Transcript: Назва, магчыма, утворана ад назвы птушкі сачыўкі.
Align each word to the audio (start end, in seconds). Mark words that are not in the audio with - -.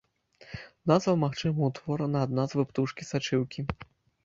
Назва, 0.91 1.13
магчыма, 1.25 1.61
утворана 1.69 2.25
ад 2.29 2.35
назвы 2.41 2.67
птушкі 2.73 3.09
сачыўкі. 3.13 3.69